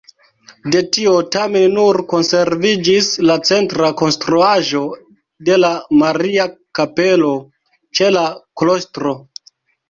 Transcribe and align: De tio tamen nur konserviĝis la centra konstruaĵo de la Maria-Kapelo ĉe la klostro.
De 0.75 0.79
tio 0.95 1.11
tamen 1.33 1.75
nur 1.79 1.99
konserviĝis 2.13 3.09
la 3.31 3.35
centra 3.49 3.89
konstruaĵo 3.99 4.81
de 5.51 5.59
la 5.61 5.71
Maria-Kapelo 6.01 7.31
ĉe 8.01 8.11
la 8.17 8.25
klostro. 8.63 9.15